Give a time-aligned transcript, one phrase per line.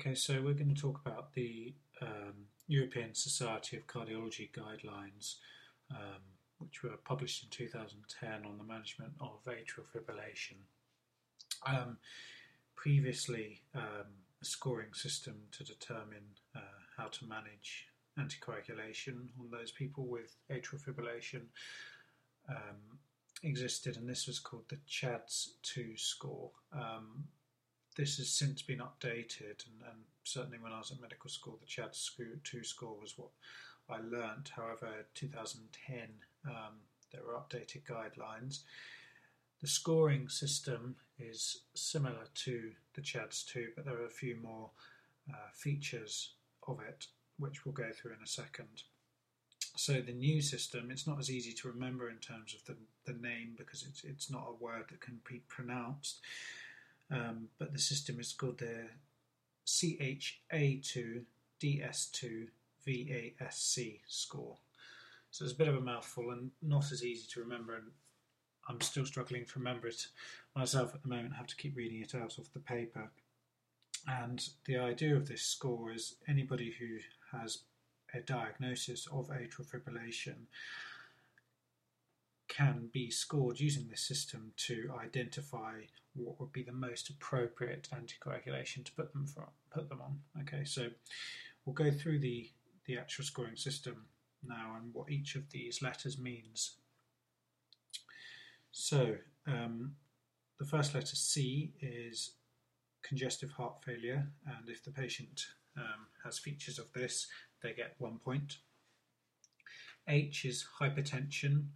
[0.00, 5.38] Okay, so we're going to talk about the um, European Society of Cardiology guidelines,
[5.90, 6.22] um,
[6.58, 10.58] which were published in 2010 on the management of atrial fibrillation.
[11.66, 11.96] Um,
[12.76, 14.06] previously, um,
[14.40, 16.60] a scoring system to determine uh,
[16.96, 17.88] how to manage
[18.20, 21.42] anticoagulation on those people with atrial fibrillation
[22.48, 23.00] um,
[23.42, 26.52] existed, and this was called the CHADS 2 score.
[26.72, 27.24] Um,
[27.98, 31.66] this has since been updated, and, and, certainly when I was at medical school, the
[31.66, 32.12] CHADS
[32.44, 33.30] 2 score was what
[33.88, 34.52] I learnt.
[34.54, 36.08] However, 2010,
[36.46, 36.74] um,
[37.10, 38.60] there were updated guidelines.
[39.62, 44.70] The scoring system is similar to the CHADS 2, but there are a few more
[45.30, 46.34] uh, features
[46.68, 47.06] of it,
[47.38, 48.82] which we'll go through in a second.
[49.76, 52.76] So the new system, it's not as easy to remember in terms of the,
[53.10, 56.20] the name because it's, it's not a word that can be pronounced.
[57.10, 58.88] Um, but the system is called the
[59.66, 61.22] CHA2
[61.60, 62.48] DS2
[62.86, 64.56] VASC score.
[65.30, 67.86] So it's a bit of a mouthful and not as easy to remember, and
[68.68, 70.06] I'm still struggling to remember it
[70.56, 71.34] myself at the moment.
[71.34, 73.10] I have to keep reading it out of the paper.
[74.06, 76.98] And the idea of this score is anybody who
[77.36, 77.58] has
[78.14, 80.46] a diagnosis of atrial fibrillation
[82.48, 85.82] can be scored using this system to identify
[86.18, 90.18] what would be the most appropriate anticoagulation to put them for, put them on.
[90.42, 90.88] Okay, so
[91.64, 92.50] we'll go through the
[92.86, 94.06] the actual scoring system
[94.42, 96.76] now and what each of these letters means.
[98.72, 99.16] So
[99.46, 99.92] um,
[100.58, 102.32] the first letter C is
[103.02, 107.26] congestive heart failure, and if the patient um, has features of this,
[107.62, 108.58] they get one point.
[110.08, 111.66] H is hypertension,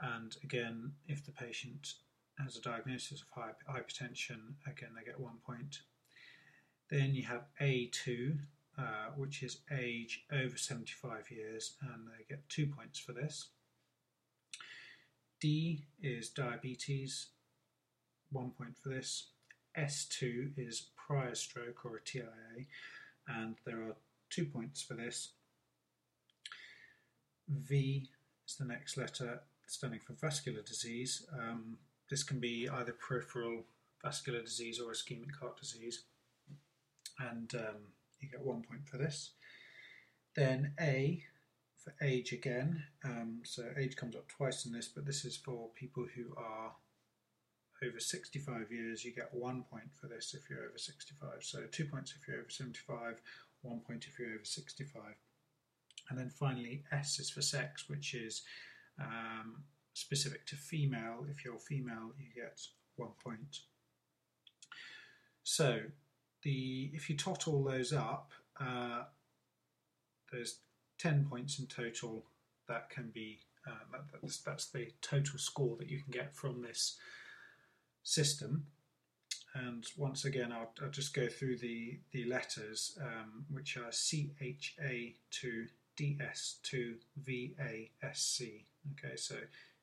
[0.00, 1.94] and again, if the patient
[2.42, 5.80] has a diagnosis of hypertension, again, they get one point.
[6.90, 8.38] Then you have A2,
[8.78, 8.82] uh,
[9.16, 13.48] which is age over 75 years, and they get two points for this.
[15.40, 17.28] D is diabetes,
[18.30, 19.30] one point for this.
[19.76, 22.66] S2 is prior stroke or a TIA,
[23.28, 23.96] and there are
[24.30, 25.30] two points for this.
[27.48, 28.08] V
[28.46, 31.26] is the next letter, standing for vascular disease.
[31.32, 31.78] Um,
[32.10, 33.64] this can be either peripheral
[34.02, 36.04] vascular disease or ischemic heart disease,
[37.18, 37.76] and um,
[38.20, 39.32] you get one point for this.
[40.36, 41.24] Then A
[41.76, 42.84] for age again.
[43.04, 46.72] Um, so age comes up twice in this, but this is for people who are
[47.82, 49.04] over 65 years.
[49.04, 51.28] You get one point for this if you're over 65.
[51.40, 53.20] So two points if you're over 75,
[53.62, 55.02] one point if you're over 65.
[56.10, 58.42] And then finally, S is for sex, which is
[59.00, 59.62] um,
[59.98, 61.26] specific to female.
[61.30, 62.60] If you're female, you get
[62.96, 63.60] one point.
[65.42, 65.80] So
[66.42, 69.04] the if you tot all those up, uh,
[70.30, 70.58] there's
[70.98, 72.24] 10 points in total
[72.68, 76.96] that can be, uh, that's, that's the total score that you can get from this
[78.02, 78.66] system.
[79.54, 85.14] And once again, I'll, I'll just go through the, the letters, um, which are CHA
[85.30, 85.66] to
[85.96, 86.94] DS to
[87.24, 88.64] VASC.
[88.92, 89.36] Okay, so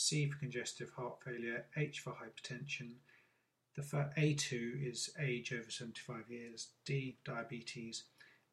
[0.00, 2.92] C for congestive heart failure, H for hypertension.
[3.76, 8.04] The for A2 is age over 75 years, D diabetes,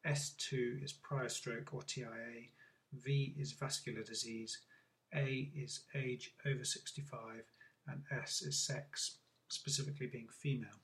[0.06, 2.50] S2 is prior stroke or TIA,
[2.92, 4.58] V is vascular disease,
[5.14, 7.42] A is age over 65,
[7.88, 9.16] and S is sex,
[9.48, 10.82] specifically being female.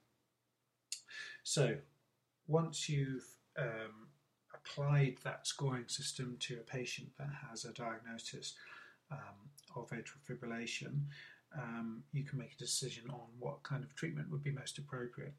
[1.43, 1.77] So
[2.47, 4.09] once you've um,
[4.55, 8.55] applied that scoring system to a patient that has a diagnosis
[9.11, 11.03] um, of atrial fibrillation,
[11.57, 15.35] um, you can make a decision on what kind of treatment would be most appropriate.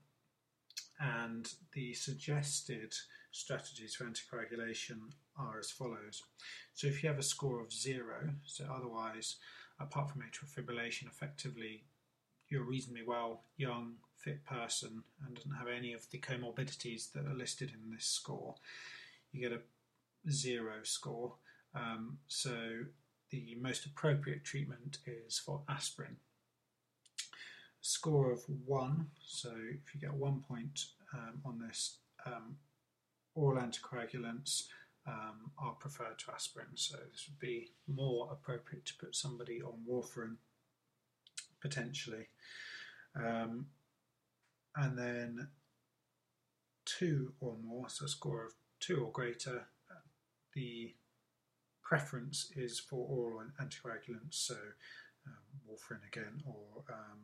[0.99, 2.93] And the suggested
[3.31, 6.23] strategies for anticoagulation are as follows.
[6.73, 9.35] So if you have a score of zero, so otherwise,
[9.79, 11.83] apart from atrial fibrillation, effectively
[12.47, 13.95] you're a reasonably well young,
[14.25, 18.55] fit person and doesn't have any of the comorbidities that are listed in this score,
[19.31, 21.35] you get a zero score.
[21.75, 22.57] Um, so
[23.31, 26.17] the most appropriate treatment is for aspirin.
[27.81, 32.57] Score of one, so if you get one point um, on this, um,
[33.35, 34.63] oral anticoagulants
[35.07, 36.67] um, are preferred to aspirin.
[36.75, 40.37] So this would be more appropriate to put somebody on warfarin
[41.61, 42.27] potentially.
[43.15, 43.67] Um,
[44.75, 45.47] and then
[46.85, 49.67] two or more, so a score of two or greater,
[50.53, 50.93] the
[51.85, 54.55] preference is for oral anticoagulants, so
[55.27, 55.33] um,
[55.69, 57.19] warfarin again, or um,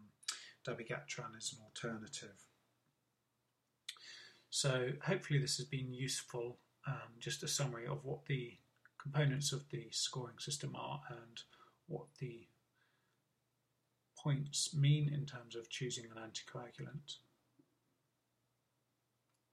[0.65, 2.45] dabigatran is an alternative.
[4.49, 8.57] So hopefully this has been useful, um, just a summary of what the
[9.01, 11.41] components of the scoring system are and
[11.87, 12.47] what the
[14.17, 17.17] points mean in terms of choosing an anticoagulant.